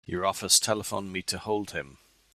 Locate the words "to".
1.21-1.37